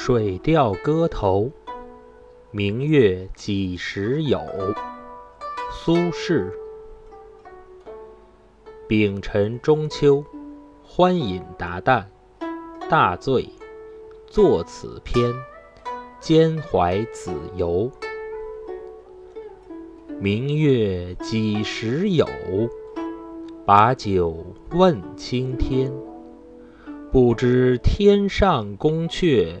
[0.02, 1.50] 《水调歌头·
[2.50, 4.38] 明月几时有》
[5.70, 6.50] 苏轼。
[8.88, 10.24] 丙辰中秋，
[10.82, 12.06] 欢饮达旦，
[12.88, 13.46] 大醉，
[14.26, 15.34] 作此篇，
[16.18, 17.92] 兼怀子由。
[20.18, 22.26] 明月几时有？
[23.66, 24.34] 把酒
[24.70, 25.92] 问青天。
[27.12, 29.60] 不知天上宫阙。